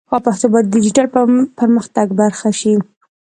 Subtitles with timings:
[0.25, 1.07] پښتو باید د ډیجیټل
[1.59, 2.73] پرمختګ برخه شي.